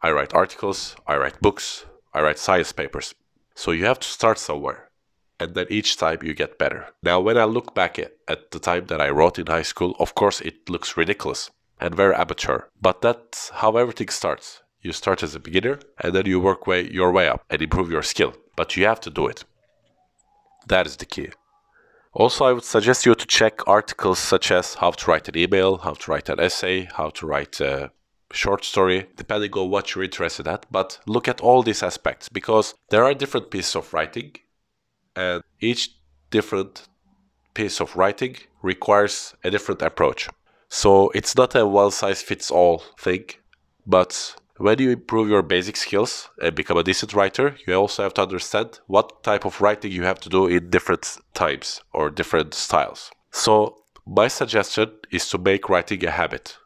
[0.02, 3.14] I write articles, I write books, I write science papers.
[3.54, 4.90] So you have to start somewhere.
[5.38, 6.86] And then each time you get better.
[7.02, 8.12] Now, when I look back at,
[8.50, 12.14] the time that I wrote in high school, of course it looks ridiculous and very
[12.14, 12.62] amateur.
[12.80, 14.62] But that's how everything starts.
[14.80, 17.90] You start as a beginner and then you work way, your way up and improve
[17.90, 18.34] your skill.
[18.56, 19.44] But you have to do it.
[20.68, 21.28] That is the key.
[22.18, 25.76] Also, I would suggest you to check articles such as how to write an email,
[25.76, 27.90] how to write an essay, how to write a
[28.32, 30.64] short story, depending on what you're interested at.
[30.70, 34.32] But look at all these aspects because there are different pieces of writing,
[35.14, 35.90] and each
[36.30, 36.88] different
[37.52, 40.26] piece of writing requires a different approach.
[40.70, 43.26] So it's not a one size fits all thing,
[43.86, 48.14] but when you improve your basic skills and become a decent writer, you also have
[48.14, 52.54] to understand what type of writing you have to do in different times or different
[52.54, 53.10] styles.
[53.30, 56.56] So, my suggestion is to make writing a habit.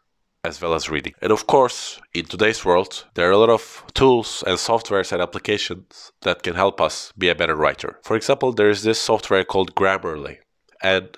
[0.42, 1.14] as well as reading.
[1.20, 5.20] And of course, in today's world, there are a lot of tools and softwares and
[5.20, 7.98] applications that can help us be a better writer.
[8.03, 10.38] For example, there is this software called Grammarly,
[10.83, 11.09] and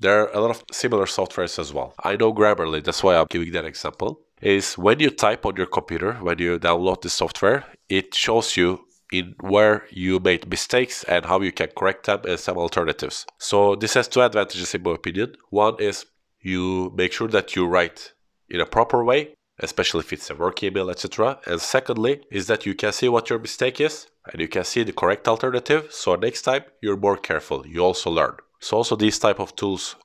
[0.00, 1.94] there are a lot of similar softwares as well.
[2.02, 4.20] I know Grammarly, that's why I'm giving that example.
[4.40, 8.84] Is when you type on your computer, when you download the software, it shows you
[9.10, 13.26] in where you made mistakes and how you can correct them and some alternatives.
[13.38, 15.34] So this has two advantages in my opinion.
[15.50, 16.06] One is
[16.40, 18.12] you make sure that you write
[18.48, 21.40] in a proper way, especially if it's a work email, etc.
[21.46, 24.82] And secondly is that you can see what your mistake is and you can see
[24.82, 25.88] the correct alternative.
[25.90, 27.66] So next time you're more careful.
[27.66, 28.36] You also learn.
[28.60, 29.96] So also these type of tools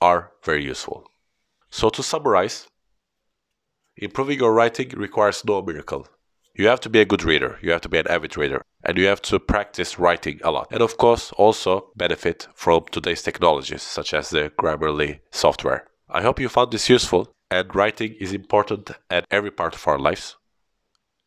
[0.00, 1.10] are very useful.
[1.70, 2.66] So to summarize,
[3.98, 6.06] improving your writing requires no miracle.
[6.54, 8.98] You have to be a good reader, you have to be an avid reader, and
[8.98, 10.68] you have to practice writing a lot.
[10.72, 15.86] And of course, also benefit from today's technologies such as the Grammarly software.
[16.08, 19.98] I hope you found this useful, and writing is important at every part of our
[19.98, 20.36] lives.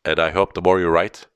[0.04, 1.28] And I hope the more you write,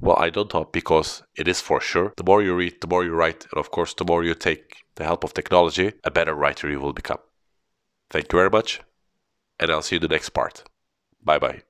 [0.00, 2.12] well, I don't know because it is for sure.
[2.16, 4.76] The more you read, the more you write, and of course, the more you take
[4.94, 7.18] the help of technology, a better writer you will become.
[8.10, 8.80] Thank you very much,
[9.58, 10.64] and I'll see you in the next part.
[11.22, 11.62] Bye bye.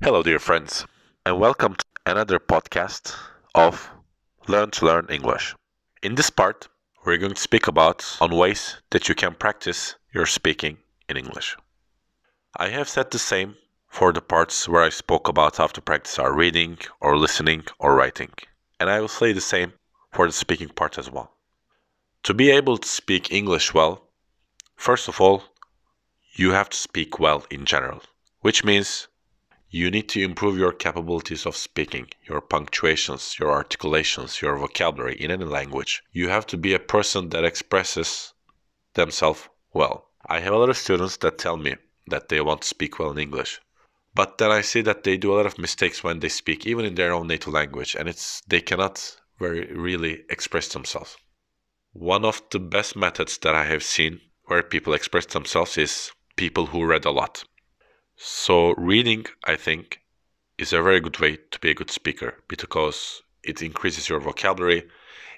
[0.00, 0.86] Hello, dear friends,
[1.24, 3.14] and welcome to another podcast
[3.54, 3.90] of
[4.46, 5.54] Learn to Learn English.
[6.02, 6.68] In this part,
[7.04, 11.56] we're going to speak about on ways that you can practice your speaking in English.
[12.56, 13.56] I have said the same
[13.88, 17.94] for the parts where I spoke about how to practice our reading or listening or
[17.94, 18.32] writing.
[18.78, 19.72] And I will say the same
[20.12, 21.32] for the speaking part as well.
[22.24, 24.05] To be able to speak English well,
[24.76, 25.42] first of all,
[26.34, 28.02] you have to speak well in general,
[28.40, 29.08] which means
[29.68, 35.30] you need to improve your capabilities of speaking, your punctuations, your articulations, your vocabulary in
[35.30, 36.02] any language.
[36.12, 38.32] You have to be a person that expresses
[38.94, 40.10] themselves well.
[40.26, 43.10] I have a lot of students that tell me that they want to speak well
[43.10, 43.60] in English,
[44.14, 46.84] but then I see that they do a lot of mistakes when they speak, even
[46.84, 51.16] in their own native language, and it's they cannot very really express themselves.
[51.92, 56.66] One of the best methods that I have seen where people express themselves is people
[56.66, 57.44] who read a lot.
[58.16, 60.00] So reading, I think,
[60.58, 64.88] is a very good way to be a good speaker because it increases your vocabulary,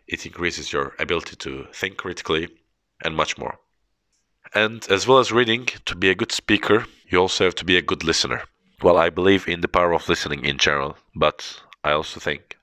[0.07, 2.49] it increases your ability to think critically,
[3.05, 3.59] and much more.
[4.55, 7.77] And as well as reading, to be a good speaker, you also have to be
[7.77, 8.43] a good listener.
[8.83, 12.57] Well, I believe in the power of listening in general, but I also think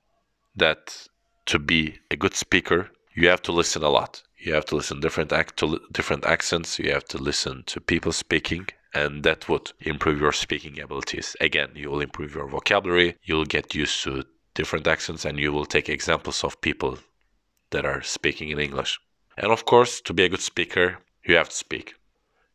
[0.55, 1.07] that
[1.47, 4.23] to be a good speaker, you have to listen a lot.
[4.37, 6.79] You have to listen different ac- to different accents.
[6.79, 11.35] You have to listen to people speaking, and that would improve your speaking abilities.
[11.39, 13.17] Again, you will improve your vocabulary.
[13.23, 16.99] You'll get used to different accents, and you will take examples of people
[17.71, 18.99] that are speaking in English.
[19.37, 21.95] And of course, to be a good speaker, you have to speak.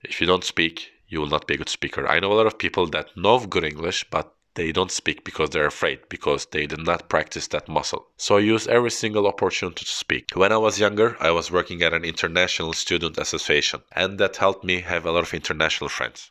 [0.03, 2.07] If you don't speak, you will not be a good speaker.
[2.07, 5.51] I know a lot of people that know good English, but they don't speak because
[5.51, 8.09] they're afraid, because they did not practice that muscle.
[8.17, 10.31] So I use every single opportunity to speak.
[10.35, 14.65] When I was younger, I was working at an international student association, and that helped
[14.65, 16.31] me have a lot of international friends.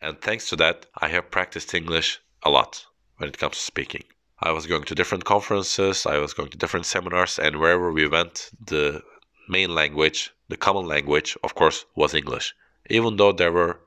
[0.00, 2.86] And thanks to that, I have practiced English a lot
[3.18, 4.04] when it comes to speaking.
[4.38, 8.08] I was going to different conferences, I was going to different seminars, and wherever we
[8.08, 9.02] went, the
[9.48, 12.54] main language, the common language, of course, was English.
[12.88, 13.80] Even though there were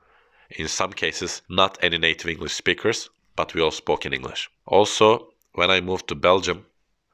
[0.50, 4.50] in some cases, not any native English speakers, but we all spoke in English.
[4.66, 6.66] Also, when I moved to Belgium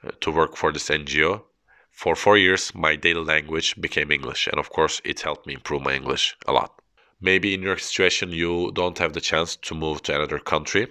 [0.05, 1.43] uh, to work for this NGO,
[1.91, 5.83] for four years my daily language became English, and of course, it helped me improve
[5.83, 6.81] my English a lot.
[7.21, 10.89] Maybe in your situation, you don't have the chance to move to another country,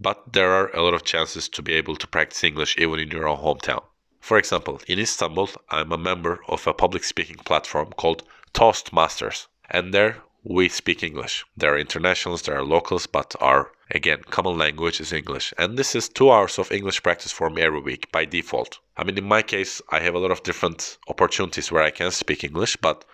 [0.00, 3.10] but there are a lot of chances to be able to practice English even in
[3.10, 3.82] your own hometown.
[4.20, 8.22] For example, in Istanbul, I'm a member of a public speaking platform called
[8.54, 11.44] Toastmasters, and there we speak English.
[11.56, 15.52] There are internationals, there are locals, but our, again, common language is English.
[15.58, 18.78] And this is two hours of English practice for me every week by default.
[18.96, 22.10] I mean, in my case, I have a lot of different opportunities where I can
[22.10, 23.04] speak English, but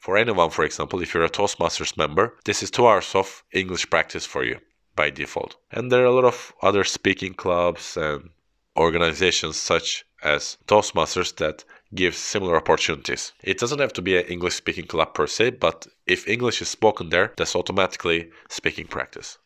[0.00, 3.88] for anyone, for example, if you're a Toastmasters member, this is two hours of English
[3.88, 4.58] practice for you
[4.96, 5.56] by default.
[5.70, 8.30] And there are a lot of other speaking clubs and
[8.76, 11.64] organizations such as Toastmasters that
[11.94, 13.32] give similar opportunities.
[13.42, 16.68] It doesn't have to be an English speaking club per se, but if English is
[16.68, 19.38] spoken there, that's automatically speaking practice.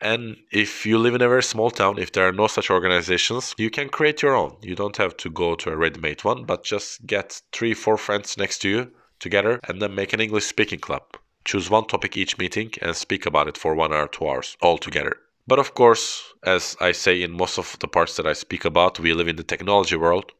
[0.00, 3.54] And if you live in a very small town, if there are no such organizations,
[3.56, 4.56] you can create your own.
[4.60, 7.96] You don't have to go to a ready made one, but just get three, four
[7.96, 11.02] friends next to you together and then make an English speaking club.
[11.44, 14.78] Choose one topic each meeting and speak about it for one hour, two hours all
[14.78, 15.16] together.
[15.46, 19.00] But of course, as I say in most of the parts that I speak about,
[19.00, 20.32] we live in the technology world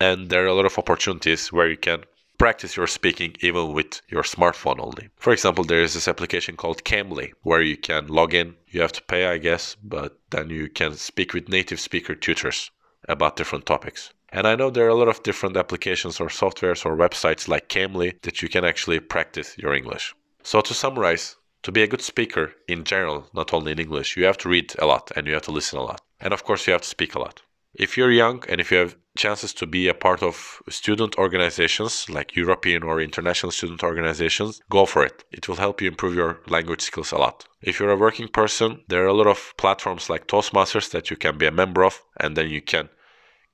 [0.00, 2.04] and there are a lot of opportunities where you can
[2.38, 5.10] practice your speaking even with your smartphone only.
[5.16, 8.54] For example, there is this application called Cambly where you can log in.
[8.68, 12.70] You have to pay, I guess, but then you can speak with native speaker tutors
[13.08, 14.12] about different topics.
[14.30, 17.68] And I know there are a lot of different applications or softwares or websites like
[17.68, 20.14] Cambly that you can actually practice your English.
[20.42, 24.24] So to summarize, to be a good speaker in general, not only in English, you
[24.24, 26.00] have to read a lot and you have to listen a lot.
[26.20, 27.42] And of course, you have to speak a lot.
[27.74, 32.08] If you're young and if you have chances to be a part of student organizations
[32.08, 35.24] like European or international student organizations, go for it.
[35.32, 37.46] It will help you improve your language skills a lot.
[37.60, 41.16] If you're a working person, there are a lot of platforms like Toastmasters that you
[41.16, 42.88] can be a member of, and then you can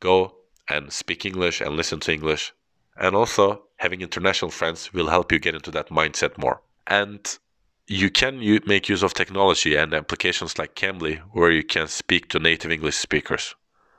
[0.00, 0.36] go
[0.68, 2.52] and speak English and listen to English.
[2.96, 6.62] And also, having international friends will help you get into that mindset more.
[6.86, 7.38] And
[7.86, 12.38] you can make use of technology and applications like Cambly where you can speak to
[12.38, 13.54] native English speakers.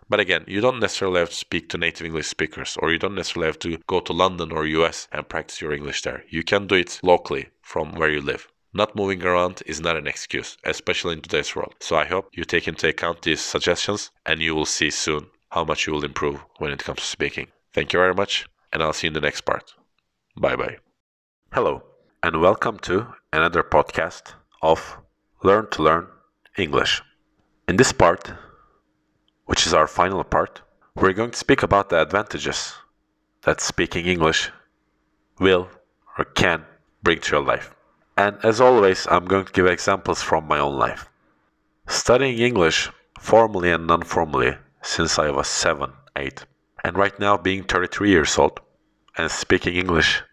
[0.10, 3.16] But again, you don't necessarily have to speak to native English speakers, or you don't
[3.16, 6.24] necessarily have to go to London or US and practice your English there.
[6.30, 8.48] You can do it locally from where you live.
[8.74, 11.76] Not moving around is not an excuse, especially in today's world.
[11.80, 15.64] So I hope you take into account these suggestions and you will see soon how
[15.64, 17.48] much you will improve when it comes to speaking.
[17.74, 19.74] Thank you very much, and I'll see you in the next part.
[20.38, 20.78] Bye bye.
[21.54, 21.84] Hello,
[22.26, 24.98] and welcome to another podcast of
[25.44, 26.08] Learn to Learn
[26.58, 27.04] English.
[27.68, 28.34] In this part,
[29.46, 30.64] which is our final part,
[30.96, 32.74] we're going to speak about the advantages
[33.44, 34.50] that speaking English
[35.38, 35.70] will
[36.18, 36.66] or can
[37.04, 37.76] bring to your life.
[38.18, 41.08] And as always, I'm going to give examples from my own life.
[41.88, 46.44] Studying English formally and non formally since I was 7, 8,
[46.84, 48.62] and right now being 33 years old
[49.16, 50.24] and speaking English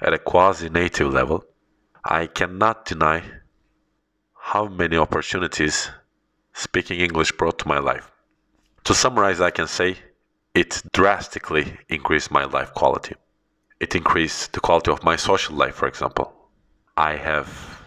[0.00, 1.44] at a quasi native level,
[2.04, 3.22] I cannot deny
[4.34, 5.90] how many opportunities
[6.52, 8.10] speaking English brought to my life.
[8.84, 9.96] To summarize, I can say
[10.54, 13.14] it drastically increased my life quality.
[13.80, 16.32] It increased the quality of my social life, for example.
[16.96, 17.82] I have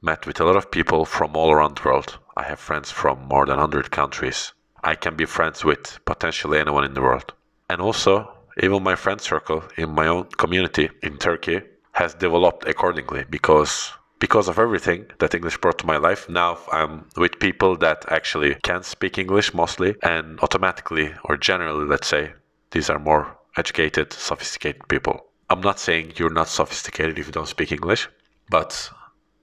[0.00, 2.18] met with a lot of people from all around the world.
[2.36, 4.52] I have friends from more than 100 countries.
[4.82, 7.34] I can be friends with potentially anyone in the world.
[7.70, 11.60] And also, even my friend circle in my own community in Turkey
[11.92, 17.06] has developed accordingly because because of everything that English brought to my life, now I'm
[17.16, 22.32] with people that actually can speak English mostly and automatically or generally, let's say,
[22.70, 25.26] these are more educated, sophisticated people.
[25.50, 28.08] I'm not saying you're not sophisticated if you don't speak English,
[28.48, 28.90] but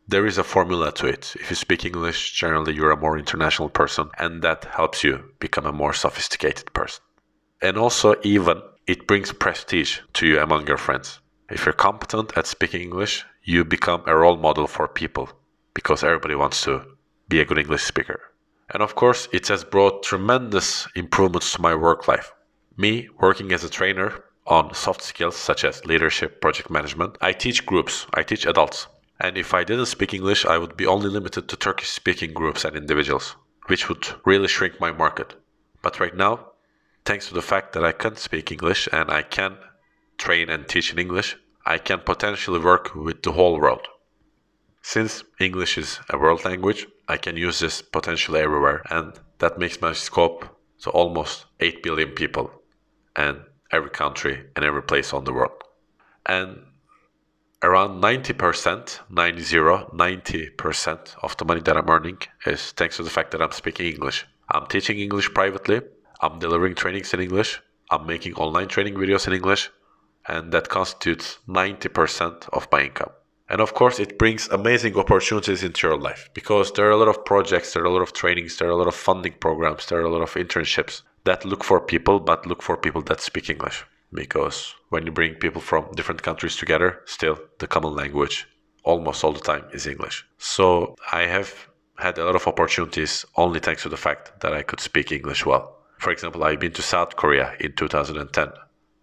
[0.08, 1.36] there is a formula to it.
[1.36, 5.66] If you speak English, generally you're a more international person, and that helps you become
[5.66, 7.04] a more sophisticated person.
[7.62, 11.20] And also, even it brings prestige to you among your friends.
[11.48, 15.30] If you're competent at speaking English, you become a role model for people
[15.76, 16.82] because everybody wants to
[17.28, 18.20] be a good English speaker.
[18.74, 22.34] And of course, it has brought tremendous improvements to my work life.
[22.78, 27.68] Me working as a trainer on soft skills such as leadership, project management, I teach
[27.68, 28.88] groups, I teach adults.
[29.20, 32.66] And if I didn't speak English, I would be only limited to Turkish speaking groups
[32.66, 33.36] and individuals,
[33.68, 35.36] which would really shrink my market.
[35.84, 36.54] But right now,
[37.10, 39.58] thanks to the fact that I can speak English and I can
[40.20, 43.88] train and teach in English, I can potentially work with the whole world.
[44.84, 49.82] Since English is a world language, I can use this potentially everywhere, and that makes
[49.82, 50.46] my scope
[50.82, 52.52] to almost 8 billion people
[53.16, 53.40] and
[53.72, 55.64] every country and every place on the world.
[56.28, 56.60] And
[57.64, 63.32] around 90%, 90, 90% of the money that I'm earning is thanks to the fact
[63.32, 64.28] that I'm speaking English.
[64.52, 65.82] I'm teaching English privately,
[66.22, 67.62] I'm delivering trainings in English,
[67.92, 69.70] I'm making online training videos in English,
[70.28, 73.12] and that constitutes 90% of my income.
[73.50, 77.08] And of course, it brings amazing opportunities into your life because there are a lot
[77.08, 79.88] of projects, there are a lot of trainings, there are a lot of funding programs,
[79.88, 83.22] there are a lot of internships that look for people, but look for people that
[83.22, 83.84] speak English.
[84.14, 88.48] Because when you bring people from different countries together, still the common language
[88.84, 90.26] almost all the time is English.
[90.38, 91.54] So I have
[91.98, 95.46] had a lot of opportunities only thanks to the fact that I could speak English
[95.46, 95.79] well.
[96.00, 98.54] For example, I've been to South Korea in 2010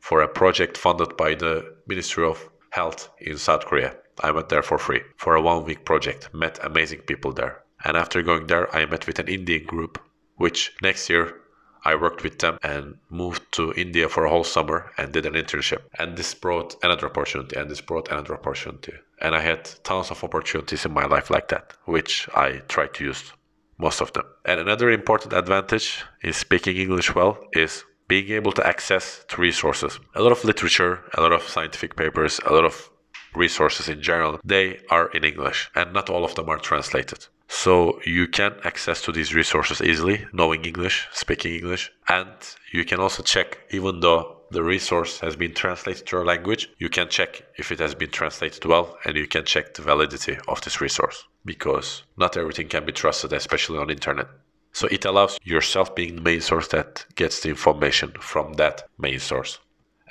[0.01, 3.95] for a project funded by the Ministry of Health in South Korea.
[4.21, 7.63] I went there for free for a one week project, met amazing people there.
[7.85, 10.01] And after going there, I met with an Indian group,
[10.37, 11.39] which next year
[11.85, 15.35] I worked with them and moved to India for a whole summer and did an
[15.35, 15.83] internship.
[15.99, 18.95] And this brought another opportunity, and this brought another opportunity.
[19.21, 23.05] And I had tons of opportunities in my life like that, which I tried to
[23.05, 23.33] use
[23.79, 24.25] most of them.
[24.45, 29.99] And another important advantage in speaking English well is being able to access to resources.
[30.15, 32.91] A lot of literature, a lot of scientific papers, a lot of
[33.35, 37.27] resources in general, they are in English and not all of them are translated.
[37.49, 42.31] So you can access to these resources easily, knowing English, speaking English, and
[42.73, 46.89] you can also check even though the resource has been translated to your language, you
[46.89, 50.61] can check if it has been translated well and you can check the validity of
[50.63, 54.29] this resource because not everything can be trusted, especially on internet.
[54.73, 59.21] So it allows yourself being the main source that gets the information from that main
[59.21, 59.59] source.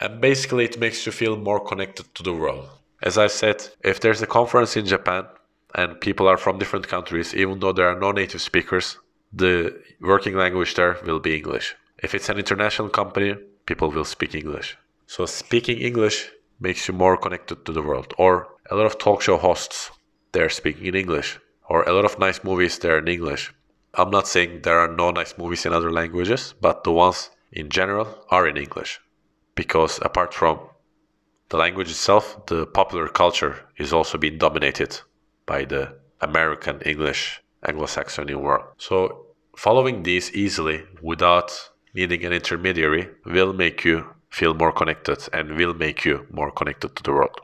[0.01, 2.67] And basically, it makes you feel more connected to the world.
[3.03, 5.25] As I said, if there's a conference in Japan
[5.75, 8.97] and people are from different countries, even though there are no native speakers,
[9.31, 11.75] the working language there will be English.
[12.01, 14.77] If it's an international company, people will speak English.
[15.07, 18.13] So speaking English makes you more connected to the world.
[18.17, 19.91] Or a lot of talk show hosts,
[20.36, 21.39] they're speaking in English.
[21.69, 23.53] Or a lot of nice movies, they're in English.
[23.93, 27.69] I'm not saying there are no nice movies in other languages, but the ones in
[27.69, 28.99] general are in English
[29.55, 30.59] because apart from
[31.49, 34.99] the language itself, the popular culture is also being dominated
[35.45, 38.65] by the American English Anglo-Saxon world.
[38.77, 41.49] So following these easily without
[41.93, 46.95] needing an intermediary will make you feel more connected and will make you more connected
[46.95, 47.39] to the world.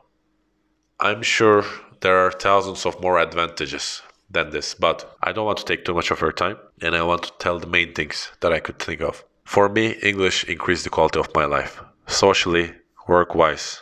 [1.00, 1.64] I'm sure
[2.02, 5.94] there are thousands of more advantages than this, but I don't want to take too
[5.94, 8.78] much of your time and I want to tell the main things that I could
[8.78, 9.24] think of.
[9.44, 12.72] For me, English increased the quality of my life socially,
[13.08, 13.80] work wise,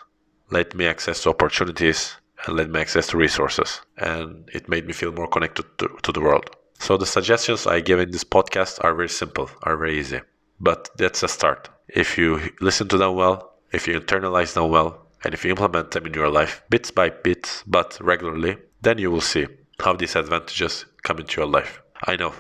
[0.50, 2.14] let me access to opportunities
[2.46, 3.80] and let me access to resources.
[3.96, 6.50] And it made me feel more connected to, to the world.
[6.78, 10.20] So the suggestions I give in this podcast are very simple, are very easy.
[10.60, 11.68] But that's a start.
[11.88, 15.90] If you listen to them well, if you internalize them well, and if you implement
[15.90, 19.46] them in your life bit by bit, but regularly, then you will see
[19.80, 21.80] how these advantages come into your life.
[22.06, 22.34] I know,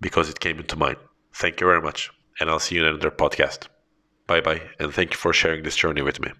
[0.00, 0.96] because it came into mine.
[1.34, 3.68] Thank you very much, and I'll see you in another podcast.
[4.26, 6.30] Bye bye, and thank you for sharing this journey with me.